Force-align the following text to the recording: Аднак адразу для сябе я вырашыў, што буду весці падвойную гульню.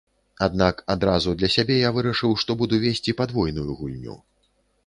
Аднак 0.45 0.79
адразу 0.93 1.33
для 1.41 1.49
сябе 1.55 1.77
я 1.87 1.91
вырашыў, 1.97 2.31
што 2.45 2.57
буду 2.63 2.75
весці 2.87 3.17
падвойную 3.21 3.71
гульню. 3.83 4.21